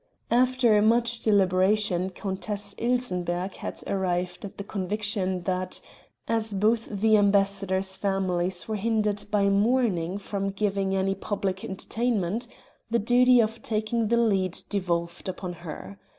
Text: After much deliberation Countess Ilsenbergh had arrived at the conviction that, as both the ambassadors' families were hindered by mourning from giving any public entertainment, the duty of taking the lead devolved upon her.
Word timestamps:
After 0.31 0.81
much 0.81 1.19
deliberation 1.19 2.09
Countess 2.09 2.73
Ilsenbergh 2.79 3.53
had 3.57 3.83
arrived 3.85 4.43
at 4.43 4.57
the 4.57 4.63
conviction 4.63 5.41
that, 5.41 5.79
as 6.27 6.55
both 6.55 6.87
the 6.89 7.17
ambassadors' 7.17 7.97
families 7.97 8.67
were 8.67 8.77
hindered 8.77 9.23
by 9.29 9.47
mourning 9.47 10.17
from 10.17 10.49
giving 10.49 10.95
any 10.95 11.13
public 11.13 11.63
entertainment, 11.63 12.47
the 12.89 12.97
duty 12.97 13.39
of 13.39 13.61
taking 13.61 14.07
the 14.07 14.17
lead 14.17 14.57
devolved 14.69 15.29
upon 15.29 15.53
her. 15.61 15.99